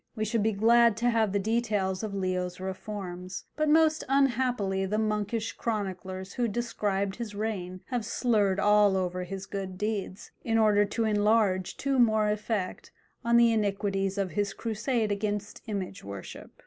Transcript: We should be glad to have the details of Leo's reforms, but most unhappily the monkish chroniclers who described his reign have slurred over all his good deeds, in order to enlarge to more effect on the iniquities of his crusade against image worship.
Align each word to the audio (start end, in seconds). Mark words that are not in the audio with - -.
We 0.15 0.25
should 0.25 0.41
be 0.41 0.51
glad 0.51 0.97
to 0.97 1.11
have 1.11 1.31
the 1.31 1.37
details 1.37 2.01
of 2.01 2.15
Leo's 2.15 2.59
reforms, 2.59 3.45
but 3.55 3.69
most 3.69 4.03
unhappily 4.09 4.83
the 4.87 4.97
monkish 4.97 5.53
chroniclers 5.53 6.33
who 6.33 6.47
described 6.47 7.17
his 7.17 7.35
reign 7.35 7.81
have 7.91 8.03
slurred 8.03 8.59
over 8.59 8.59
all 8.65 9.09
his 9.23 9.45
good 9.45 9.77
deeds, 9.77 10.31
in 10.43 10.57
order 10.57 10.85
to 10.85 11.05
enlarge 11.05 11.77
to 11.77 11.99
more 11.99 12.31
effect 12.31 12.91
on 13.23 13.37
the 13.37 13.53
iniquities 13.53 14.17
of 14.17 14.31
his 14.31 14.55
crusade 14.55 15.11
against 15.11 15.61
image 15.67 16.03
worship. 16.03 16.49